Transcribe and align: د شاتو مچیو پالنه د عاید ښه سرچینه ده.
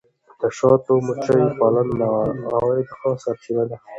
د 0.39 0.41
شاتو 0.57 0.93
مچیو 1.05 1.55
پالنه 1.59 2.07
د 2.47 2.49
عاید 2.55 2.87
ښه 2.97 3.09
سرچینه 3.23 3.63
ده. 3.69 3.77